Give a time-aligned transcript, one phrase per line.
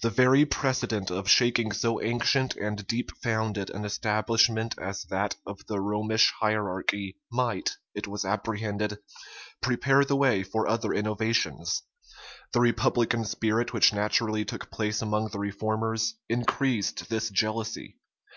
[0.00, 5.66] The very precedent of shaking so ancient and deep founded an establishment as that of
[5.66, 8.98] the Romish hierarchy, might, it was apprehended,
[9.60, 11.82] prepare the way for other innovations.
[12.52, 17.96] The republican spirit which naturally took place among the reformers, increased this jealousy.